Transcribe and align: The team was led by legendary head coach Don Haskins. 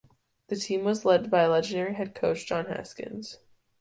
The 0.47 0.55
team 0.55 0.83
was 0.83 1.05
led 1.05 1.29
by 1.29 1.45
legendary 1.45 1.93
head 1.93 2.15
coach 2.15 2.49
Don 2.49 2.65
Haskins. 2.65 3.37